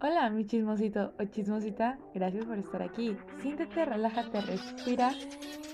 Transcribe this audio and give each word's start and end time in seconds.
Hola, 0.00 0.30
mi 0.30 0.46
chismosito 0.46 1.12
o 1.18 1.24
chismosita, 1.24 1.98
gracias 2.14 2.44
por 2.44 2.58
estar 2.58 2.82
aquí. 2.82 3.16
Siéntete, 3.40 3.84
relájate, 3.84 4.40
respira 4.40 5.12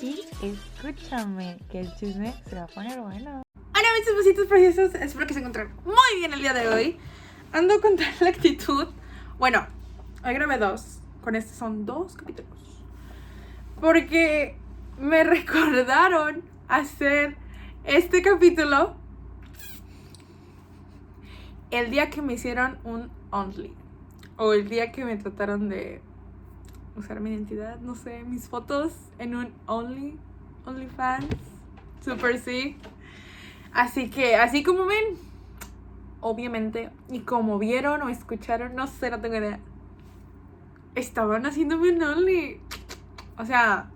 y 0.00 0.20
escúchame, 0.42 1.58
que 1.70 1.80
el 1.80 1.94
chisme 1.94 2.34
se 2.46 2.56
va 2.56 2.64
a 2.64 2.66
poner 2.66 3.00
bueno. 3.00 3.42
Hola, 3.54 3.88
mis 3.96 4.06
chismositos 4.06 4.46
preciosos, 4.46 4.94
espero 4.94 5.26
que 5.26 5.34
se 5.34 5.40
encuentren 5.40 5.74
muy 5.84 6.18
bien 6.18 6.32
el 6.32 6.40
día 6.40 6.52
de 6.52 6.68
hoy. 6.68 6.96
Ando 7.52 7.80
con 7.80 7.96
tal 7.96 8.28
actitud. 8.28 8.88
Bueno, 9.38 9.66
hoy 10.24 10.34
grabé 10.34 10.58
dos, 10.58 11.00
con 11.22 11.34
este 11.34 11.54
son 11.54 11.86
dos 11.86 12.14
capítulos. 12.14 12.84
Porque 13.80 14.56
me 14.98 15.24
recordaron 15.24 16.42
hacer 16.68 17.36
este 17.84 18.22
capítulo 18.22 18.96
el 21.70 21.90
día 21.90 22.10
que 22.10 22.22
me 22.22 22.34
hicieron 22.34 22.78
un 22.84 23.10
Only. 23.30 23.74
O 24.38 24.52
el 24.52 24.68
día 24.68 24.92
que 24.92 25.04
me 25.04 25.16
trataron 25.16 25.68
de 25.68 26.00
usar 26.96 27.18
mi 27.18 27.30
identidad, 27.30 27.80
no 27.80 27.96
sé, 27.96 28.22
mis 28.22 28.48
fotos 28.48 28.92
en 29.18 29.34
un 29.34 29.52
Only, 29.66 30.16
OnlyFans, 30.64 31.26
Super 32.04 32.38
sí. 32.38 32.76
Así 33.72 34.08
que, 34.10 34.36
así 34.36 34.62
como 34.62 34.86
ven, 34.86 35.16
obviamente, 36.20 36.90
y 37.10 37.20
como 37.20 37.58
vieron 37.58 38.00
o 38.02 38.08
escucharon, 38.08 38.76
no 38.76 38.86
sé, 38.86 39.10
no 39.10 39.20
tengo 39.20 39.36
idea. 39.36 39.58
Estaban 40.94 41.44
haciéndome 41.44 41.90
un 41.90 42.02
Only. 42.02 42.60
O 43.36 43.44
sea, 43.44 43.90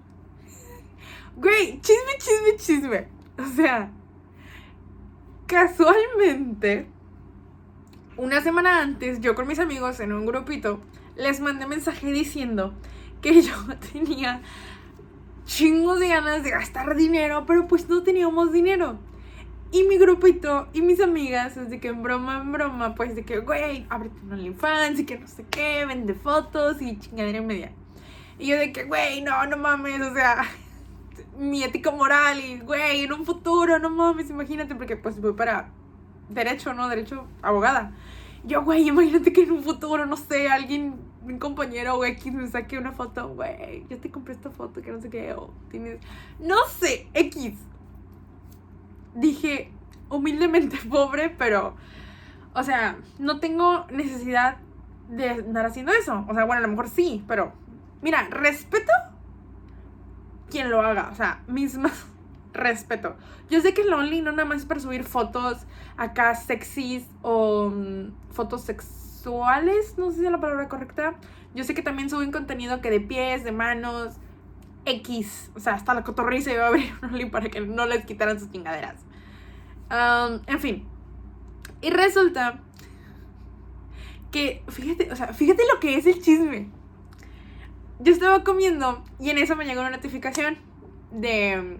güey, 1.37 1.81
chisme, 1.81 2.13
chisme, 2.19 2.57
chisme. 2.57 3.09
O 3.39 3.47
sea, 3.47 3.91
casualmente 5.47 6.89
una 8.17 8.43
semana 8.43 8.81
antes, 8.81 9.21
yo 9.21 9.35
con 9.35 9.47
mis 9.47 9.59
amigos 9.59 10.01
en 10.01 10.13
un 10.13 10.27
grupito, 10.27 10.81
les 11.17 11.41
mandé 11.41 11.67
mensaje 11.67 12.13
diciendo 12.13 12.75
que 13.21 13.41
yo 13.43 13.55
tenía 13.93 14.43
chingos 15.45 16.01
de 16.01 16.09
ganas 16.09 16.43
de 16.43 16.51
gastar 16.51 16.95
dinero, 16.97 17.45
pero 17.47 17.67
pues 17.67 17.89
no 17.89 18.03
teníamos 18.03 18.53
dinero. 18.53 18.99
Y 19.71 19.85
mi 19.85 19.97
grupito 19.97 20.69
y 20.75 20.83
mis 20.83 21.01
amigas, 21.01 21.55
desde 21.55 21.81
que 21.81 21.89
en 21.89 22.03
broma, 22.03 22.43
en 22.43 22.53
broma, 22.53 22.95
pues 22.95 23.15
de 23.15 23.25
que, 23.25 23.39
güey, 23.39 23.87
ábrete 23.89 24.21
un 24.23 24.33
OnlyFans 24.33 25.01
y 25.01 25.07
que 25.07 25.19
no 25.19 25.27
sé 25.27 25.47
qué, 25.51 25.87
vende 25.87 26.13
fotos 26.13 26.83
y 26.83 26.99
chingadera 26.99 27.39
y 27.39 27.41
media. 27.41 27.73
Y 28.39 28.49
yo 28.49 28.59
de 28.59 28.71
que, 28.73 28.85
güey, 28.85 29.23
no, 29.23 29.47
no 29.47 29.57
mames, 29.57 30.03
o 30.03 30.13
sea, 30.13 30.45
mi 31.39 31.65
ética 31.65 31.91
moral 31.91 32.39
y, 32.41 32.59
güey, 32.59 33.05
en 33.05 33.15
un 33.15 33.25
futuro, 33.25 33.79
no 33.79 33.89
mames, 33.89 34.29
imagínate, 34.29 34.75
porque 34.75 34.97
pues 34.97 35.19
voy 35.19 35.33
para 35.33 35.71
derecho, 36.29 36.75
¿no? 36.75 36.89
Derecho, 36.89 37.27
abogada. 37.43 37.93
Yo, 38.45 38.65
güey, 38.65 38.89
imagínate 38.89 39.33
que 39.33 39.43
en 39.43 39.53
un 39.53 39.63
futuro, 39.63 40.07
no 40.07 40.17
sé, 40.17 40.49
alguien, 40.49 40.97
un 41.23 41.39
compañero 41.39 41.95
o 41.97 42.05
X 42.05 42.33
me 42.33 42.49
saque 42.49 42.77
una 42.77 42.93
foto, 42.93 43.29
güey, 43.29 43.87
yo 43.89 43.99
te 43.99 44.11
compré 44.11 44.35
esta 44.35 44.51
foto 44.51 44.83
que 44.83 44.91
no 44.91 45.01
sé 45.01 45.11
qué, 45.11 45.33
o 45.35 45.53
tienes, 45.71 46.01
no 46.41 46.57
sé, 46.67 47.07
X. 47.15 47.55
Dije, 49.15 49.71
humildemente 50.11 50.77
pobre, 50.91 51.31
pero, 51.31 51.77
o 52.55 52.63
sea, 52.63 52.97
no 53.19 53.41
tengo 53.41 53.87
necesidad 53.91 54.57
de 55.09 55.31
andar 55.31 55.67
haciendo 55.67 55.93
eso. 55.93 56.25
O 56.29 56.35
sea, 56.35 56.45
bueno, 56.45 56.59
a 56.59 56.63
lo 56.63 56.69
mejor 56.69 56.89
sí, 56.89 57.25
pero, 57.29 57.53
mira, 58.01 58.27
respeto 58.31 58.93
quien 60.51 60.71
lo 60.71 60.83
haga, 60.83 61.09
o 61.11 61.15
sea, 61.15 61.43
mismas 61.47 62.07
respeto. 62.53 63.17
Yo 63.51 63.61
sé 63.61 63.75
que 63.75 63.85
Lonely 63.85 64.23
no 64.23 64.33
nada 64.33 64.45
más 64.45 64.59
es 64.59 64.67
para 64.67 64.81
subir 64.81 65.05
fotos 65.05 65.59
acá 65.97 66.35
sexys 66.35 67.05
o 67.23 67.71
mm, 67.71 68.13
fotos 68.31 68.63
sexuales, 68.63 69.95
no 69.99 70.11
sé 70.11 70.21
si 70.21 70.27
es 70.27 70.33
la 70.33 70.41
palabra 70.41 70.69
correcta. 70.69 71.15
Yo 71.55 71.65
sé 71.65 71.75
que 71.75 71.83
también 71.83 72.09
suben 72.09 72.33
contenido 72.33 72.81
que 72.81 72.91
de 72.91 73.01
pies, 73.01 73.45
de 73.45 73.53
manos, 73.53 74.15
X. 74.85 75.51
O 75.55 75.61
sea, 75.61 75.75
hasta 75.75 75.95
la 75.95 76.03
cotorriza 76.03 76.53
iba 76.53 76.65
a 76.65 76.69
abrir 76.69 76.93
un 77.03 77.11
Only 77.11 77.27
para 77.27 77.49
que 77.49 77.61
no 77.61 77.87
les 77.87 78.05
quitaran 78.05 78.39
sus 78.39 78.51
chingaderas. 78.51 79.01
en 80.47 80.61
fin. 80.61 80.87
Y 81.81 81.91
resulta 81.91 82.61
que, 84.31 84.63
fíjate, 84.69 85.13
o 85.13 85.17
sea, 85.17 85.29
fíjate 85.29 85.63
lo 85.73 85.81
que 85.81 85.97
es 85.97 86.07
el 86.07 86.23
chisme. 86.23 86.71
Yo 87.99 88.13
estaba 88.13 88.43
comiendo 88.43 89.05
y 89.21 89.31
en 89.31 89.39
eso 89.39 89.55
me 89.57 89.65
llegó 89.65 89.81
una 89.81 89.91
notificación 89.91 90.57
de 91.13 91.79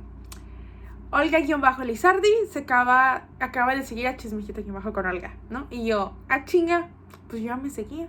Olga-Lizardi 1.13 2.47
se 2.51 2.61
acaba, 2.61 3.29
acaba 3.39 3.75
de 3.75 3.85
seguir 3.85 4.07
a 4.09 4.17
Chismejito-Bajo 4.17 4.95
con 4.95 5.05
Olga, 5.05 5.35
¿no? 5.51 5.67
Y 5.69 5.85
yo, 5.85 6.17
ah, 6.31 6.47
chinga, 6.47 6.89
pues 7.29 7.43
yo 7.43 7.55
me 7.59 7.69
seguía. 7.69 8.09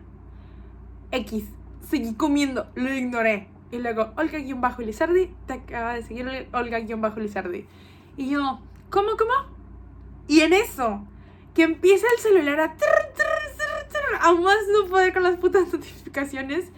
X, 1.11 1.43
seguí 1.81 2.13
comiendo, 2.13 2.71
lo 2.75 2.93
ignoré. 2.93 3.49
Y 3.71 3.79
luego, 3.79 4.13
Olga-Lizardi 4.15 5.35
te 5.45 5.53
acaba 5.53 5.95
de 5.95 6.03
seguir 6.03 6.47
Olga-Lizardi. 6.53 7.65
Y 8.15 8.29
yo, 8.29 8.61
¿cómo, 8.89 9.17
cómo? 9.17 9.33
Y 10.29 10.39
en 10.39 10.53
eso, 10.53 11.05
que 11.53 11.63
empieza 11.63 12.07
el 12.15 12.21
celular 12.21 12.59
a... 12.61 12.75
Aún 14.21 14.43
más 14.43 14.55
no 14.71 14.87
poder 14.89 15.11
con 15.11 15.23
las 15.23 15.35
putas 15.35 15.63
notificaciones. 15.73 16.71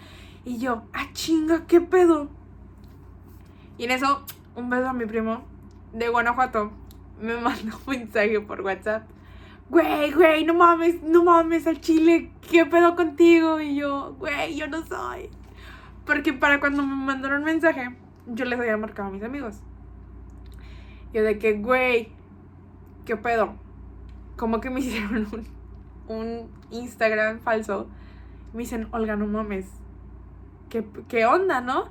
Y 0.44 0.58
yo, 0.58 0.86
ah, 0.92 1.08
chinga, 1.14 1.68
¿qué 1.68 1.82
pedo? 1.82 2.30
Y 3.78 3.84
en 3.84 3.92
eso, 3.92 4.26
un 4.56 4.72
beso 4.72 4.90
a 4.90 4.94
mi 4.94 5.06
primo 5.06 5.55
de 5.96 6.10
Guanajuato 6.10 6.72
me 7.22 7.38
mandó 7.38 7.78
un 7.88 7.92
mensaje 7.92 8.40
por 8.42 8.62
WhatsApp. 8.62 9.08
Güey, 9.70 10.12
güey, 10.12 10.44
no 10.44 10.54
mames, 10.54 11.02
no 11.02 11.24
mames 11.24 11.66
al 11.66 11.80
chile, 11.80 12.32
¿qué 12.52 12.66
pedo 12.66 12.96
contigo? 12.96 13.60
Y 13.62 13.76
yo, 13.76 14.14
güey, 14.20 14.56
yo 14.56 14.68
no 14.68 14.86
soy. 14.86 15.30
Porque 16.06 16.34
para 16.34 16.60
cuando 16.60 16.84
me 16.84 16.96
mandaron 16.96 17.44
mensaje, 17.44 17.96
yo 18.28 18.46
les 18.46 18.60
había 18.60 18.78
marcado 18.78 19.08
a 19.08 19.12
mis 19.12 19.24
amigos. 19.24 19.62
Yo 21.14 21.24
de 21.24 21.40
que, 21.40 21.54
güey, 21.54 22.10
¿qué 23.06 23.16
pedo? 23.16 23.56
Como 24.36 24.60
que 24.60 24.70
me 24.70 24.80
hicieron 24.82 25.28
un, 25.32 25.48
un 26.16 26.52
Instagram 26.72 27.40
falso. 27.40 27.88
Me 28.54 28.60
dicen, 28.60 28.90
Olga, 28.92 29.16
no 29.16 29.26
mames. 29.28 29.68
¿Qué, 30.70 30.86
¿Qué 31.08 31.26
onda, 31.26 31.62
no? 31.62 31.90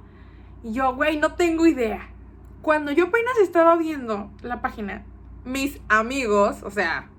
Y 0.62 0.74
yo, 0.74 0.94
güey, 0.94 1.18
no 1.18 1.34
tengo 1.34 1.66
idea 1.66 2.13
cuando 2.64 2.92
yo 2.92 3.04
apenas 3.04 3.36
estaba 3.42 3.76
viendo 3.76 4.30
la 4.40 4.62
página, 4.62 5.04
mis 5.44 5.78
amigos, 5.90 6.62
o 6.62 6.70
sea, 6.70 7.10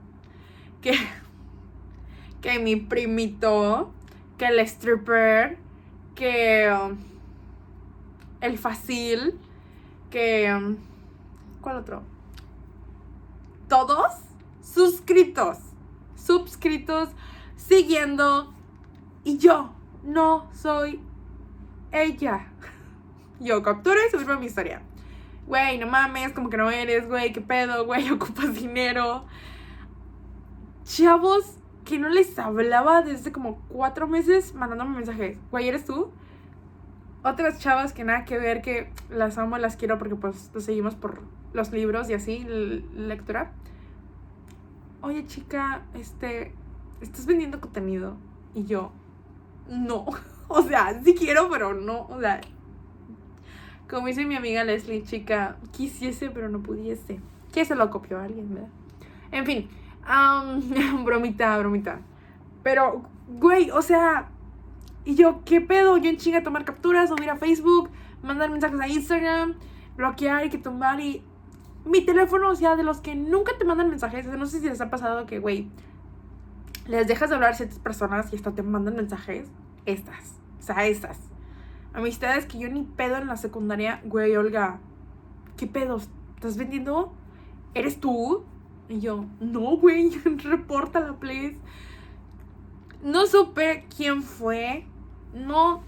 que, 0.82 0.98
que 2.42 2.58
mi 2.58 2.76
primito, 2.76 3.94
que 4.40 4.48
el 4.48 4.58
stripper, 4.62 5.60
que 6.16 6.74
um, 6.74 6.98
el 8.42 8.58
fácil, 8.58 9.40
que... 10.10 10.52
Um, 10.52 10.78
¿Cuál 11.62 11.78
otro? 11.78 12.02
Todos 13.70 14.14
suscritos, 14.64 15.60
suscritos, 16.16 17.10
siguiendo, 17.56 18.52
y 19.24 19.38
yo 19.38 19.74
no 20.04 20.50
soy 20.54 21.00
ella. 21.92 22.48
Yo 23.40 23.62
capturé 23.62 24.00
y 24.08 24.12
subí 24.12 24.26
mi 24.38 24.46
historia 24.46 24.82
güey, 25.48 25.78
no 25.78 25.88
mames, 25.88 26.34
como 26.34 26.50
que 26.50 26.58
no 26.58 26.70
eres, 26.70 27.08
güey, 27.08 27.32
qué 27.32 27.42
pedo, 27.42 27.86
güey, 27.86 28.10
ocupas 28.12 28.54
dinero. 28.56 29.26
Chavos 30.84 31.58
que 31.84 32.00
no 32.00 32.10
les 32.10 32.38
hablaba 32.40 33.02
desde 33.02 33.32
como 33.32 33.60
cuatro 33.70 34.08
meses 34.08 34.54
mandándome 34.54 34.98
mensajes, 34.98 35.38
güey, 35.52 35.68
¿eres 35.68 35.86
tú? 35.86 36.12
Otras 37.24 37.60
chavas 37.60 37.94
que 37.94 38.04
nada 38.04 38.26
que 38.26 38.38
ver, 38.38 38.62
que 38.62 38.92
las 39.10 39.38
amo, 39.38 39.58
las 39.58 39.78
quiero 39.78 39.98
porque 39.98 40.16
pues 40.16 40.52
lo 40.54 40.62
seguimos 40.62 40.96
por 40.96 41.22
los 41.54 41.72
libros 41.72 42.10
y 42.10 42.14
así, 42.14 42.46
lectura. 42.94 43.52
Oye, 45.02 45.26
chica, 45.26 45.84
este, 45.94 46.54
¿estás 47.02 47.26
vendiendo 47.26 47.62
contenido? 47.62 48.18
Y 48.54 48.66
yo, 48.66 48.92
no. 49.70 50.06
O 50.48 50.62
sea, 50.62 51.02
sí 51.04 51.16
quiero, 51.16 51.50
pero 51.50 51.74
no. 51.74 52.06
O 52.06 52.20
sea, 52.20 52.40
como 53.90 54.08
dice 54.08 54.26
mi 54.26 54.36
amiga 54.36 54.64
Leslie, 54.64 55.04
chica, 55.04 55.58
quisiese 55.72 56.30
pero 56.30 56.50
no 56.50 56.62
pudiese. 56.62 57.20
Que 57.54 57.66
se 57.66 57.76
lo 57.76 57.90
copió 57.90 58.20
alguien, 58.20 58.54
¿verdad? 58.54 58.70
En 59.32 59.46
fin, 59.46 59.70
bromita, 61.04 61.58
bromita. 61.58 62.00
Pero, 62.64 63.04
güey, 63.28 63.72
o 63.72 63.82
sea, 63.82 64.30
y 65.04 65.16
yo, 65.16 65.42
¿qué 65.46 65.62
pedo? 65.62 65.98
Yo 65.98 66.10
en 66.10 66.18
chinga 66.18 66.44
tomar 66.44 66.66
capturas, 66.66 67.10
subir 67.10 67.30
a 67.30 67.38
Facebook, 67.38 67.90
mandar 68.24 68.50
mensajes 68.50 68.80
a 68.80 68.88
Instagram, 68.88 69.56
bloquear 69.96 70.46
y 70.46 70.50
que 70.50 70.58
tumbar 70.58 71.00
y... 71.00 71.24
Mi 71.86 72.04
teléfono, 72.04 72.50
o 72.50 72.56
sea, 72.56 72.76
de 72.76 72.82
los 72.82 73.00
que 73.00 73.14
nunca 73.14 73.52
te 73.60 73.64
mandan 73.64 73.90
mensajes, 73.90 74.26
no 74.26 74.48
sé 74.48 74.60
si 74.60 74.68
les 74.68 74.82
ha 74.82 74.90
pasado 74.90 75.28
que, 75.28 75.38
güey, 75.38 75.70
les 76.88 77.06
dejas 77.08 77.30
de 77.30 77.36
hablar 77.36 77.52
a 77.52 77.54
ciertas 77.54 77.78
personas 77.78 78.34
y 78.34 78.36
hasta 78.36 78.52
te 78.52 78.64
mandan 78.64 78.96
mensajes. 78.96 79.48
Estas, 79.86 80.40
o 80.60 80.64
sea, 80.64 80.88
estas. 80.88 81.20
Amistades 81.96 82.46
que 82.46 82.60
yo 82.60 82.68
ni 82.70 82.84
pedo 82.84 83.16
en 83.16 83.28
la 83.28 83.38
secundaria, 83.38 84.02
güey, 84.04 84.36
Olga, 84.36 84.80
¿qué 85.56 85.66
pedos? 85.66 86.10
¿Estás 86.36 86.58
vendiendo? 86.58 87.14
¿Eres 87.74 88.02
tú? 88.02 88.44
Y 88.90 89.00
yo, 89.00 89.26
no, 89.40 89.78
güey, 89.78 90.10
repórtala, 90.44 91.14
please. 91.14 91.58
No 93.02 93.26
supe 93.28 93.86
quién 93.96 94.24
fue. 94.24 94.86
No. 95.34 95.84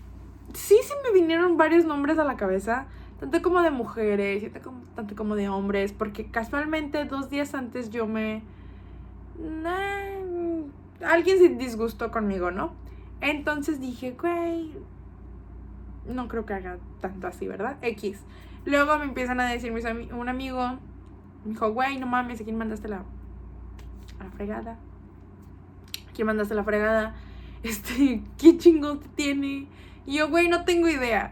Sí, 0.53 0.77
sí 0.81 0.93
me 1.03 1.11
vinieron 1.11 1.57
varios 1.57 1.83
nombres 1.83 2.17
a 2.19 2.23
la 2.23 2.37
cabeza. 2.37 2.87
Tanto 3.19 3.41
como 3.41 3.61
de 3.61 3.71
mujeres 3.71 4.49
tanto 4.95 5.15
como, 5.15 5.35
de 5.35 5.49
hombres. 5.49 5.91
Porque 5.91 6.31
casualmente 6.31 7.03
dos 7.03 7.29
días 7.29 7.53
antes 7.53 7.89
yo 7.89 8.07
me. 8.07 8.43
Alguien 11.05 11.37
se 11.37 11.49
disgustó 11.49 12.11
conmigo, 12.11 12.49
¿no? 12.49 12.71
Entonces 13.19 13.81
dije, 13.81 14.15
güey. 14.19 14.71
No 16.07 16.27
creo 16.27 16.45
que 16.45 16.53
haga 16.53 16.77
tanto 17.01 17.27
así, 17.27 17.47
¿verdad? 17.47 17.77
X. 17.81 18.23
Luego 18.65 18.97
me 18.97 19.05
empiezan 19.05 19.39
a 19.39 19.45
decir 19.47 19.71
mis 19.71 19.85
ami- 19.85 20.11
un 20.11 20.29
amigo. 20.29 20.77
Me 21.45 21.51
dijo, 21.51 21.71
güey, 21.71 21.97
no 21.99 22.07
mames, 22.07 22.41
¿a 22.41 22.43
quién 22.43 22.57
mandaste 22.57 22.87
la, 22.87 23.03
la 24.19 24.29
fregada? 24.31 24.73
¿A 26.09 26.13
quién 26.13 26.27
mandaste 26.27 26.55
la 26.55 26.63
fregada? 26.63 27.15
Este, 27.63 28.21
¿qué 28.37 28.57
chingón 28.57 28.99
te 28.99 29.07
tiene? 29.09 29.67
Y 30.05 30.17
yo, 30.17 30.29
güey, 30.29 30.47
no 30.47 30.63
tengo 30.65 30.87
idea. 30.89 31.31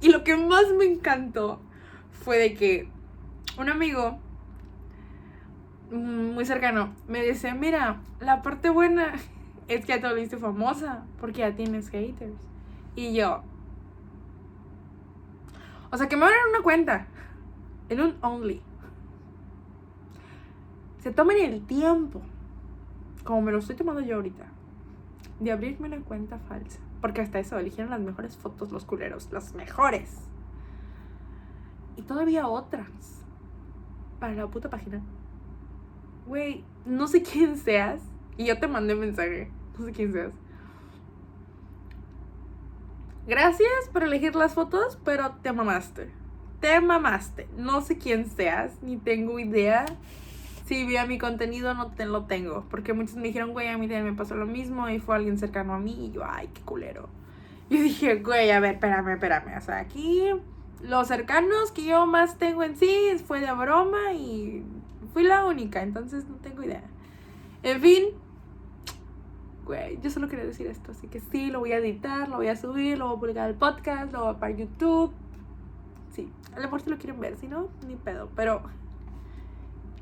Y 0.00 0.08
lo 0.10 0.24
que 0.24 0.36
más 0.36 0.64
me 0.78 0.84
encantó 0.86 1.60
fue 2.10 2.38
de 2.38 2.54
que 2.54 2.88
un 3.58 3.68
amigo 3.68 4.18
mm, 5.90 6.34
muy 6.34 6.44
cercano 6.44 6.92
me 7.08 7.22
dice, 7.22 7.54
mira, 7.54 8.00
la 8.20 8.42
parte 8.42 8.70
buena 8.70 9.12
es 9.68 9.84
que 9.84 9.92
ya 9.92 10.00
te 10.00 10.08
volviste 10.08 10.36
famosa 10.36 11.04
porque 11.20 11.40
ya 11.40 11.54
tienes 11.54 11.88
haters. 11.90 12.34
Y 12.96 13.14
yo, 13.14 13.42
o 15.92 15.96
sea, 15.96 16.08
que 16.08 16.16
me 16.16 16.24
abran 16.24 16.48
una 16.50 16.62
cuenta 16.62 17.06
en 17.88 18.00
un 18.00 18.16
Only. 18.22 18.62
Se 20.98 21.10
tomen 21.10 21.38
el 21.38 21.66
tiempo, 21.66 22.20
como 23.24 23.42
me 23.42 23.52
lo 23.52 23.58
estoy 23.58 23.76
tomando 23.76 24.00
yo 24.02 24.16
ahorita, 24.16 24.46
de 25.40 25.52
abrirme 25.52 25.88
una 25.88 26.00
cuenta 26.00 26.38
falsa. 26.38 26.80
Porque 27.00 27.22
hasta 27.22 27.38
eso 27.38 27.58
eligieron 27.58 27.90
las 27.90 28.00
mejores 28.00 28.36
fotos 28.36 28.70
los 28.72 28.84
culeros, 28.84 29.32
las 29.32 29.54
mejores. 29.54 30.18
Y 31.96 32.02
todavía 32.02 32.46
otras. 32.46 33.22
Para 34.18 34.34
la 34.34 34.46
puta 34.48 34.68
página. 34.68 35.00
Güey, 36.26 36.62
no 36.84 37.08
sé 37.08 37.22
quién 37.22 37.56
seas. 37.56 38.02
Y 38.36 38.46
yo 38.46 38.58
te 38.58 38.68
mandé 38.68 38.94
mensaje. 38.94 39.50
No 39.78 39.86
sé 39.86 39.92
quién 39.92 40.12
seas. 40.12 40.32
Gracias 43.30 43.88
por 43.92 44.02
elegir 44.02 44.34
las 44.34 44.54
fotos, 44.54 44.98
pero 45.04 45.36
te 45.40 45.52
mamaste. 45.52 46.10
Te 46.58 46.80
mamaste. 46.80 47.46
No 47.56 47.80
sé 47.80 47.96
quién 47.96 48.28
seas, 48.28 48.82
ni 48.82 48.96
tengo 48.96 49.38
idea. 49.38 49.86
Si 50.66 50.84
vea 50.84 51.06
mi 51.06 51.16
contenido, 51.16 51.72
no 51.74 51.92
te 51.92 52.06
lo 52.06 52.24
tengo. 52.24 52.64
Porque 52.68 52.92
muchos 52.92 53.14
me 53.14 53.28
dijeron, 53.28 53.52
güey, 53.52 53.68
a 53.68 53.78
mí 53.78 53.86
también 53.86 54.06
me 54.06 54.14
pasó 54.14 54.34
lo 54.34 54.46
mismo. 54.46 54.88
Y 54.88 54.98
fue 54.98 55.14
alguien 55.14 55.38
cercano 55.38 55.74
a 55.74 55.78
mí. 55.78 56.06
Y 56.06 56.10
yo, 56.10 56.24
ay, 56.28 56.50
qué 56.52 56.60
culero. 56.62 57.08
Yo 57.70 57.80
dije, 57.80 58.16
güey, 58.16 58.50
a 58.50 58.58
ver, 58.58 58.74
espérame, 58.74 59.10
espérame. 59.10 59.58
O 59.58 59.60
sea, 59.60 59.78
aquí 59.78 60.24
los 60.82 61.06
cercanos 61.06 61.70
que 61.70 61.84
yo 61.84 62.06
más 62.06 62.36
tengo 62.36 62.64
en 62.64 62.74
sí 62.74 63.14
fue 63.24 63.38
de 63.38 63.52
broma 63.52 64.12
y 64.12 64.64
fui 65.12 65.22
la 65.22 65.46
única. 65.46 65.84
Entonces 65.84 66.24
no 66.28 66.34
tengo 66.38 66.64
idea. 66.64 66.82
En 67.62 67.80
fin, 67.80 68.06
güey, 69.70 70.00
yo 70.02 70.10
solo 70.10 70.26
quería 70.26 70.44
decir 70.44 70.66
esto. 70.66 70.90
Así 70.90 71.06
que 71.06 71.20
sí, 71.20 71.50
lo 71.50 71.60
voy 71.60 71.70
a 71.70 71.76
editar, 71.76 72.28
lo 72.28 72.36
voy 72.38 72.48
a 72.48 72.56
subir, 72.56 72.98
lo 72.98 73.06
voy 73.06 73.16
a 73.16 73.20
publicar 73.20 73.44
al 73.44 73.54
podcast, 73.54 74.12
lo 74.12 74.24
voy 74.24 74.34
a 74.34 74.38
para 74.40 74.52
YouTube. 74.52 75.12
Sí, 76.12 76.28
a 76.52 76.56
lo 76.56 76.62
mejor 76.62 76.80
si 76.80 76.90
lo 76.90 76.98
quieren 76.98 77.20
ver, 77.20 77.36
si 77.36 77.46
no, 77.46 77.68
ni 77.86 77.94
pedo. 77.94 78.30
Pero 78.34 78.62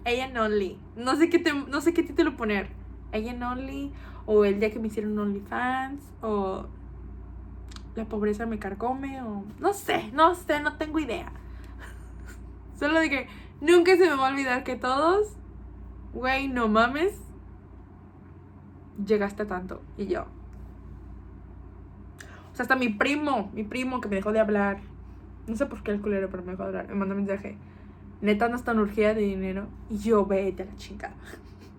ella 0.06 0.32
Only. 0.42 0.78
No 0.96 1.16
sé 1.16 1.28
qué 1.28 1.38
te, 1.38 1.52
no 1.52 1.82
sé 1.82 1.92
qué 1.92 2.02
título 2.02 2.34
poner. 2.34 2.70
Ella 3.12 3.34
Only. 3.50 3.92
O 4.24 4.46
el 4.46 4.58
día 4.58 4.70
que 4.70 4.78
me 4.78 4.86
hicieron 4.86 5.18
OnlyFans. 5.18 6.02
O 6.22 6.64
la 7.94 8.06
pobreza 8.06 8.46
me 8.46 8.58
carcome. 8.58 9.20
O 9.20 9.44
no 9.58 9.74
sé, 9.74 10.10
no 10.12 10.34
sé, 10.34 10.60
no 10.60 10.78
tengo 10.78 10.98
idea. 10.98 11.30
Solo 12.78 13.00
de 13.00 13.10
que 13.10 13.28
nunca 13.60 13.98
se 13.98 14.08
me 14.08 14.16
va 14.16 14.28
a 14.28 14.30
olvidar 14.30 14.64
que 14.64 14.76
todos, 14.76 15.36
güey, 16.14 16.48
no 16.48 16.68
mames, 16.68 17.20
llegaste 19.04 19.44
tanto. 19.44 19.82
Y 19.96 20.06
yo. 20.06 20.26
O 22.52 22.56
sea, 22.56 22.64
hasta 22.64 22.76
mi 22.76 22.88
primo, 22.88 23.50
mi 23.54 23.64
primo 23.64 24.00
que 24.00 24.08
me 24.08 24.16
dejó 24.16 24.32
de 24.32 24.40
hablar. 24.40 24.78
No 25.46 25.56
sé 25.56 25.66
por 25.66 25.82
qué 25.82 25.92
el 25.92 26.00
culero, 26.00 26.28
pero 26.30 26.42
me 26.42 26.52
dejó 26.52 26.64
de 26.64 26.68
hablar. 26.68 26.88
Me 26.88 26.94
mandó 26.94 27.14
un 27.14 27.24
mensaje. 27.24 27.56
Neta 28.20 28.48
no 28.48 28.56
está 28.56 28.72
en 28.72 28.80
urgida 28.80 29.14
de 29.14 29.20
dinero. 29.20 29.68
Y 29.90 29.98
yo, 29.98 30.26
vete 30.26 30.64
a 30.64 30.66
la 30.66 30.76
chingada. 30.76 31.14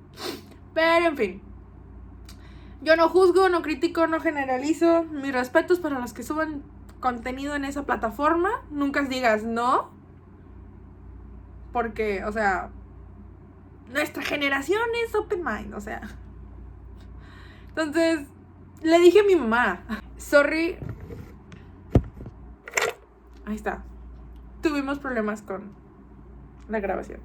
Pero 0.73 1.07
en 1.07 1.17
fin. 1.17 1.41
Yo 2.81 2.95
no 2.95 3.09
juzgo, 3.09 3.49
no 3.49 3.61
critico, 3.61 4.07
no 4.07 4.21
generalizo. 4.21 5.03
Mis 5.03 5.33
respetos 5.33 5.79
para 5.79 5.99
los 5.99 6.13
que 6.13 6.23
suban 6.23 6.63
contenido 7.01 7.55
en 7.55 7.65
esa 7.65 7.83
plataforma. 7.83 8.49
Nunca 8.71 9.01
digas 9.01 9.43
no. 9.43 9.89
Porque, 11.73 12.23
o 12.23 12.31
sea, 12.31 12.69
nuestra 13.91 14.23
generación 14.23 14.81
es 15.05 15.13
open 15.13 15.43
mind, 15.43 15.73
o 15.73 15.81
sea. 15.81 16.01
Entonces, 17.69 18.27
le 18.81 18.99
dije 18.99 19.21
a 19.21 19.23
mi 19.23 19.35
mamá, 19.35 19.83
sorry. 20.17 20.77
Ahí 23.45 23.55
está. 23.55 23.83
Tuvimos 24.61 24.99
problemas 24.99 25.41
con 25.41 25.71
la 26.67 26.79
grabación. 26.79 27.19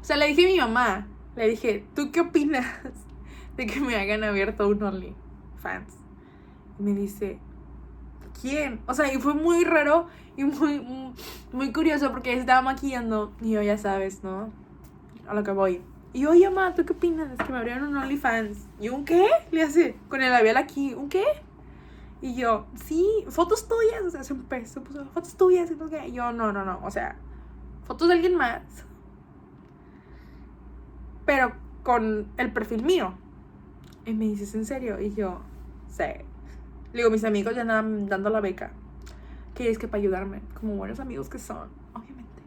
O 0.00 0.04
sea, 0.04 0.16
le 0.16 0.26
dije 0.26 0.46
a 0.46 0.48
mi 0.48 0.58
mamá, 0.58 1.06
le 1.36 1.48
dije, 1.48 1.84
¿tú 1.94 2.10
qué 2.10 2.20
opinas 2.20 2.66
de 3.56 3.66
que 3.66 3.80
me 3.80 3.96
hagan 3.96 4.24
abierto 4.24 4.68
un 4.68 4.82
OnlyFans? 4.82 5.94
Y 6.78 6.82
me 6.82 6.94
dice, 6.94 7.38
¿quién? 8.40 8.80
O 8.86 8.94
sea, 8.94 9.12
y 9.12 9.18
fue 9.18 9.34
muy 9.34 9.64
raro 9.64 10.06
y 10.36 10.44
muy, 10.44 10.80
muy, 10.80 11.12
muy 11.52 11.72
curioso 11.72 12.10
porque 12.10 12.32
estaba 12.32 12.62
maquillando 12.62 13.32
y 13.40 13.52
yo 13.52 13.62
ya 13.62 13.78
sabes, 13.78 14.24
¿no? 14.24 14.50
A 15.26 15.34
lo 15.34 15.44
que 15.44 15.52
voy. 15.52 15.82
Y 16.12 16.26
oye, 16.26 16.50
mamá, 16.50 16.74
¿tú 16.74 16.84
qué 16.84 16.92
opinas? 16.92 17.28
Que 17.38 17.52
me 17.52 17.58
abrieron 17.58 17.88
un 17.88 17.96
OnlyFans. 17.96 18.66
¿Y 18.80 18.88
un 18.88 19.04
qué? 19.04 19.28
Le 19.52 19.62
hace, 19.62 19.96
con 20.08 20.22
el 20.22 20.30
labial 20.30 20.56
aquí, 20.56 20.94
¿un 20.94 21.08
qué? 21.08 21.24
Y 22.20 22.34
yo, 22.34 22.66
sí, 22.74 23.06
fotos 23.28 23.68
tuyas. 23.68 24.02
O 24.04 24.10
sea, 24.10 24.24
se 24.24 24.32
empezó, 24.32 24.82
puso 24.82 25.04
fotos 25.06 25.36
tuyas. 25.36 25.70
Y 25.70 25.76
no 25.76 25.88
qué. 25.88 26.08
Y 26.08 26.12
yo, 26.12 26.32
no, 26.32 26.52
no, 26.52 26.64
no. 26.64 26.80
O 26.84 26.90
sea, 26.90 27.16
fotos 27.84 28.08
de 28.08 28.14
alguien 28.14 28.34
más. 28.34 28.62
Pero 31.24 31.52
con 31.84 32.26
el 32.36 32.52
perfil 32.52 32.82
mío. 32.82 33.14
Y 34.04 34.12
me 34.12 34.24
dices, 34.24 34.54
¿en 34.54 34.66
serio? 34.66 35.00
Y 35.00 35.14
yo, 35.14 35.40
sí. 35.88 36.04
Digo, 36.92 37.08
mis 37.10 37.22
amigos 37.22 37.54
ya 37.54 37.62
andaban 37.62 38.08
dando 38.08 38.30
la 38.30 38.40
beca. 38.40 38.72
Que 39.54 39.70
es 39.70 39.78
que 39.78 39.86
para 39.86 40.02
ayudarme, 40.02 40.40
como 40.58 40.74
buenos 40.74 40.98
amigos 40.98 41.28
que 41.28 41.38
son, 41.38 41.68
obviamente. 41.94 42.42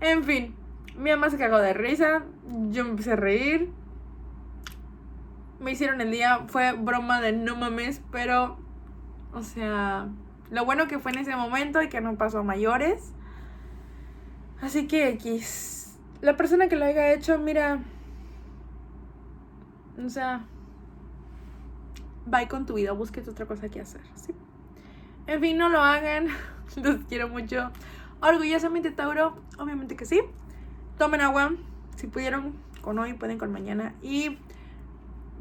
En 0.00 0.24
fin, 0.24 0.54
mi 0.96 1.10
mamá 1.10 1.30
se 1.30 1.38
cagó 1.38 1.58
de 1.58 1.72
risa. 1.72 2.24
Yo 2.70 2.84
me 2.84 2.90
empecé 2.90 3.12
a 3.12 3.16
reír. 3.16 3.70
Me 5.60 5.72
hicieron 5.72 6.00
el 6.00 6.10
día, 6.10 6.44
fue 6.48 6.72
broma 6.72 7.20
de 7.20 7.32
no 7.32 7.56
mames, 7.56 8.02
pero, 8.10 8.58
o 9.32 9.42
sea, 9.42 10.08
lo 10.50 10.64
bueno 10.64 10.86
que 10.88 10.98
fue 10.98 11.12
en 11.12 11.18
ese 11.18 11.34
momento 11.36 11.80
y 11.82 11.88
que 11.88 12.00
no 12.00 12.16
pasó 12.16 12.40
a 12.40 12.42
mayores. 12.42 13.12
Así 14.60 14.86
que 14.86 15.08
X. 15.10 15.98
La 16.20 16.36
persona 16.36 16.68
que 16.68 16.76
lo 16.76 16.84
haya 16.84 17.12
hecho, 17.12 17.38
mira. 17.38 17.80
O 20.02 20.08
sea. 20.08 20.44
Bye 22.26 22.48
con 22.48 22.64
tu 22.64 22.74
vida, 22.74 22.92
busques 22.92 23.28
otra 23.28 23.46
cosa 23.46 23.68
que 23.68 23.80
hacer. 23.80 24.00
¿sí? 24.14 24.34
En 25.26 25.40
fin, 25.40 25.58
no 25.58 25.68
lo 25.68 25.80
hagan. 25.80 26.28
Los 26.76 27.04
quiero 27.08 27.28
mucho. 27.28 27.70
Orgullosamente 28.20 28.90
Tauro, 28.90 29.36
obviamente 29.58 29.96
que 29.96 30.06
sí. 30.06 30.22
Tomen 30.98 31.20
agua. 31.20 31.52
Si 31.96 32.06
pudieron 32.06 32.54
con 32.80 32.98
hoy, 32.98 33.14
pueden 33.14 33.38
con 33.38 33.52
mañana. 33.52 33.94
Y 34.02 34.38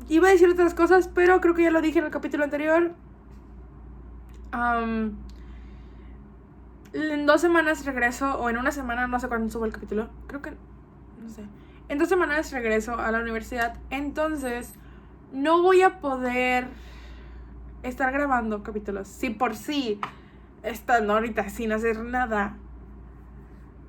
iba 0.09 0.27
a 0.27 0.31
decir 0.31 0.49
otras 0.49 0.73
cosas, 0.73 1.07
pero 1.07 1.41
creo 1.41 1.53
que 1.53 1.63
ya 1.63 1.71
lo 1.71 1.81
dije 1.81 1.99
en 1.99 2.05
el 2.05 2.11
capítulo 2.11 2.43
anterior. 2.43 2.93
En 6.93 7.25
dos 7.25 7.41
semanas 7.41 7.85
regreso, 7.85 8.39
o 8.39 8.49
en 8.49 8.57
una 8.57 8.71
semana, 8.71 9.07
no 9.07 9.19
sé 9.19 9.27
cuándo 9.27 9.51
subo 9.51 9.65
el 9.65 9.73
capítulo. 9.73 10.09
Creo 10.27 10.41
que, 10.41 10.51
no 10.51 11.29
sé. 11.29 11.43
En 11.89 11.97
dos 11.97 12.07
semanas 12.07 12.51
regreso 12.51 12.99
a 12.99 13.11
la 13.11 13.19
universidad. 13.19 13.77
Entonces, 13.89 14.73
no 15.31 15.61
voy 15.61 15.81
a 15.81 15.99
poder 15.99 16.67
estar 17.81 18.13
grabando 18.13 18.63
capítulos. 18.63 19.07
Si 19.07 19.31
por 19.31 19.55
sí, 19.55 19.99
estando 20.61 21.13
ahorita 21.13 21.49
sin 21.49 21.71
hacer 21.71 21.99
nada, 21.99 22.57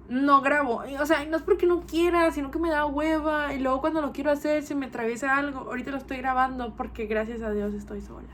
no 0.08 0.42
grabo. 0.42 0.82
O 1.00 1.06
sea, 1.06 1.24
no 1.24 1.36
es 1.36 1.42
porque 1.42 1.66
no 1.66 1.82
quiera, 1.82 2.30
sino 2.30 2.50
que 2.50 2.58
me 2.58 2.70
da 2.70 2.86
hueva. 2.86 3.54
Y 3.54 3.60
luego 3.60 3.80
cuando 3.80 4.00
lo 4.00 4.12
quiero 4.12 4.30
hacer, 4.30 4.62
se 4.62 4.74
me 4.74 4.86
atraviesa 4.86 5.36
algo. 5.36 5.60
Ahorita 5.60 5.90
lo 5.90 5.96
estoy 5.96 6.18
grabando 6.18 6.74
porque 6.76 7.06
gracias 7.06 7.42
a 7.42 7.50
Dios 7.50 7.74
estoy 7.74 8.00
sola. 8.00 8.28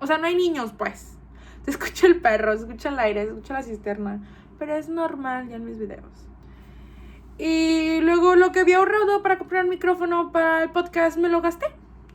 O 0.00 0.06
sea, 0.06 0.18
no 0.18 0.26
hay 0.26 0.34
niños, 0.34 0.72
pues. 0.76 1.16
Se 1.64 1.70
escucha 1.70 2.06
el 2.06 2.20
perro, 2.20 2.56
se 2.56 2.64
escucha 2.64 2.88
el 2.88 2.98
aire, 2.98 3.24
se 3.24 3.30
escucha 3.30 3.54
la 3.54 3.62
cisterna. 3.62 4.20
Pero 4.58 4.74
es 4.74 4.88
normal 4.88 5.48
ya 5.48 5.56
en 5.56 5.64
mis 5.64 5.78
videos. 5.78 6.30
Y 7.38 8.00
luego 8.02 8.36
lo 8.36 8.52
que 8.52 8.60
había 8.60 8.76
ahorrado 8.76 9.22
para 9.22 9.38
comprar 9.38 9.64
un 9.64 9.70
micrófono 9.70 10.30
para 10.30 10.62
el 10.62 10.70
podcast 10.70 11.16
me 11.16 11.28
lo 11.28 11.40
gasté. 11.40 11.66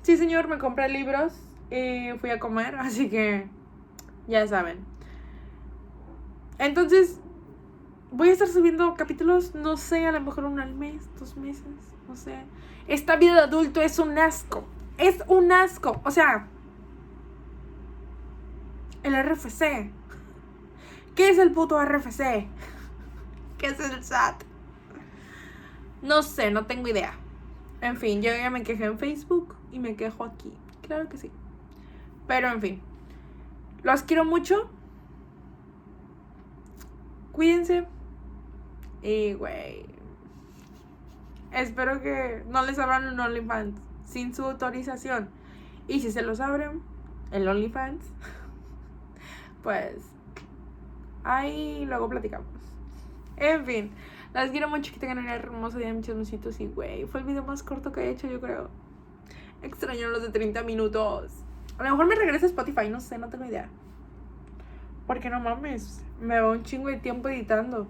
Sí, 0.03 0.17
señor, 0.17 0.47
me 0.47 0.59
compré 0.59 0.87
libros 0.87 1.33
y 1.71 2.11
fui 2.19 2.29
a 2.29 2.39
comer, 2.39 2.75
así 2.79 3.09
que 3.09 3.47
ya 4.27 4.45
saben. 4.47 4.85
Entonces, 6.59 7.19
voy 8.11 8.29
a 8.29 8.31
estar 8.31 8.47
subiendo 8.47 8.95
capítulos, 8.95 9.55
no 9.55 9.77
sé, 9.77 10.05
a 10.05 10.11
lo 10.11 10.21
mejor 10.21 10.45
uno 10.45 10.61
al 10.61 10.73
mes, 10.73 11.03
dos 11.19 11.35
meses, 11.37 11.63
no 12.07 12.15
sé. 12.15 12.37
Esta 12.87 13.15
vida 13.15 13.33
de 13.33 13.41
adulto 13.41 13.81
es 13.81 13.99
un 13.99 14.17
asco. 14.17 14.65
Es 14.97 15.23
un 15.27 15.51
asco. 15.51 16.01
O 16.05 16.11
sea, 16.11 16.47
el 19.03 19.15
RFC. 19.15 19.91
¿Qué 21.15 21.29
es 21.29 21.37
el 21.37 21.51
puto 21.51 21.83
RFC? 21.83 22.19
¿Qué 23.57 23.67
es 23.67 23.79
el 23.79 24.03
SAT? 24.03 24.43
No 26.01 26.21
sé, 26.21 26.51
no 26.51 26.65
tengo 26.65 26.87
idea. 26.87 27.13
En 27.81 27.97
fin, 27.97 28.21
yo 28.21 28.31
ya 28.31 28.49
me 28.49 28.63
quejé 28.63 28.85
en 28.85 28.99
Facebook 28.99 29.55
y 29.71 29.79
me 29.79 29.95
quejo 29.95 30.23
aquí. 30.23 30.53
Claro 30.81 31.09
que 31.09 31.17
sí. 31.17 31.31
Pero 32.27 32.49
en 32.49 32.61
fin. 32.61 32.81
Los 33.83 34.03
quiero 34.03 34.25
mucho. 34.25 34.69
Cuídense. 37.31 37.87
Y, 39.05 39.35
güey. 39.35 39.85
Espero 41.51 42.01
que 42.01 42.43
no 42.47 42.65
les 42.65 42.79
abran 42.79 43.07
un 43.07 43.19
OnlyFans 43.19 43.79
sin 44.03 44.33
su 44.33 44.43
autorización. 44.45 45.29
Y 45.87 45.99
si 45.99 46.11
se 46.11 46.23
los 46.23 46.39
abren, 46.39 46.81
el 47.31 47.47
OnlyFans, 47.47 48.03
pues 49.63 49.97
ahí 51.23 51.85
luego 51.85 52.09
platicamos. 52.09 52.47
En 53.37 53.63
fin, 53.63 53.91
las 54.33 54.49
quiero 54.49 54.69
mucho 54.69 54.91
que 54.91 54.99
tengan 54.99 55.19
un 55.19 55.27
hermoso 55.27 55.77
día, 55.77 55.93
mis 55.93 56.07
chismecitos. 56.07 56.59
Y, 56.59 56.65
güey, 56.65 57.05
fue 57.05 57.19
el 57.19 57.27
video 57.27 57.43
más 57.43 57.61
corto 57.61 57.91
que 57.91 58.05
he 58.05 58.09
hecho, 58.09 58.27
yo 58.27 58.41
creo. 58.41 58.71
Extraño 59.61 60.09
los 60.09 60.23
de 60.23 60.29
30 60.29 60.63
minutos. 60.63 61.31
A 61.77 61.83
lo 61.83 61.91
mejor 61.91 62.07
me 62.07 62.15
regresa 62.15 62.47
a 62.47 62.49
Spotify, 62.49 62.89
no 62.89 62.99
sé, 62.99 63.19
no 63.19 63.29
tengo 63.29 63.45
idea. 63.45 63.69
Porque 65.05 65.29
no 65.29 65.39
mames, 65.39 66.03
me 66.19 66.39
va 66.39 66.49
un 66.49 66.63
chingo 66.63 66.87
de 66.87 66.97
tiempo 66.97 67.29
editando. 67.29 67.87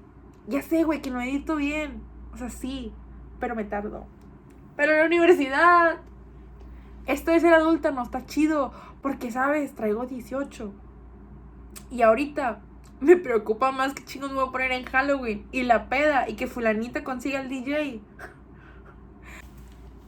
Ya 0.47 0.61
sé, 0.61 0.83
güey, 0.83 1.01
que 1.01 1.11
no 1.11 1.21
edito 1.21 1.55
bien. 1.55 2.01
O 2.33 2.37
sea, 2.37 2.49
sí, 2.49 2.93
pero 3.39 3.55
me 3.55 3.63
tardo. 3.63 4.05
Pero 4.75 4.93
en 4.93 4.99
la 4.99 5.05
universidad, 5.05 5.97
esto 7.07 7.31
de 7.31 7.39
ser 7.39 7.53
adulta 7.53 7.91
no 7.91 8.03
está 8.03 8.25
chido. 8.25 8.71
Porque, 9.01 9.31
¿sabes? 9.31 9.73
Traigo 9.75 10.05
18. 10.05 10.73
Y 11.91 12.01
ahorita 12.01 12.61
me 12.99 13.17
preocupa 13.17 13.71
más 13.71 13.93
que 13.93 14.03
chingos 14.03 14.31
me 14.31 14.39
voy 14.39 14.49
a 14.49 14.51
poner 14.51 14.71
en 14.71 14.85
Halloween. 14.85 15.47
Y 15.51 15.63
la 15.63 15.89
peda. 15.89 16.29
Y 16.29 16.35
que 16.35 16.47
fulanita 16.47 17.03
consiga 17.03 17.41
el 17.41 17.49
DJ. 17.49 18.01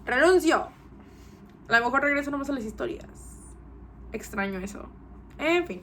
Renuncio. 0.06 0.70
A 1.70 1.80
lo 1.80 1.86
mejor 1.86 2.02
regreso 2.02 2.32
nomás 2.32 2.50
a 2.50 2.54
las 2.54 2.64
historias. 2.64 3.08
Extraño 4.12 4.60
eso. 4.60 4.88
En 5.38 5.66
fin. 5.68 5.82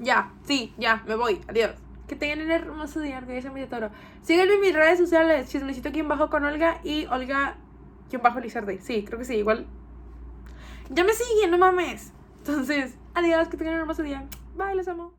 Ya, 0.00 0.32
sí, 0.44 0.74
ya, 0.76 1.02
me 1.06 1.14
voy. 1.14 1.40
Adiós. 1.48 1.83
Que 2.06 2.16
tengan 2.16 2.42
un 2.42 2.50
hermoso 2.50 3.00
día, 3.00 3.18
orgulloso 3.18 3.50
mi 3.50 3.64
toro. 3.66 3.90
Síganme 4.22 4.54
en 4.54 4.60
mis 4.60 4.74
redes 4.74 4.98
sociales. 4.98 5.48
Chismecito 5.48 5.88
aquí 5.88 6.02
bajo 6.02 6.28
con 6.28 6.44
Olga 6.44 6.80
y 6.84 7.06
Olga 7.06 7.56
aquí 8.06 8.16
en 8.16 8.22
bajo 8.22 8.40
Lizarde. 8.40 8.80
Sí, 8.80 9.04
creo 9.04 9.18
que 9.18 9.24
sí, 9.24 9.36
igual. 9.36 9.66
Ya 10.90 11.04
me 11.04 11.12
siguen, 11.14 11.50
no 11.50 11.58
mames. 11.58 12.12
Entonces, 12.38 12.96
adiós, 13.14 13.48
que 13.48 13.56
tengan 13.56 13.74
un 13.74 13.80
hermoso 13.80 14.02
día. 14.02 14.26
Bye, 14.54 14.74
los 14.74 14.88
amo. 14.88 15.14